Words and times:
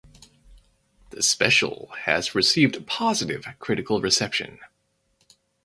The 1.11 1.21
special 1.21 1.89
has 2.05 2.33
received 2.33 2.87
positive 2.87 3.45
critical 3.59 4.01
reception. 4.01 4.57